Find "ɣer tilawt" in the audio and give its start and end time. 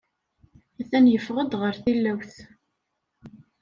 1.61-2.33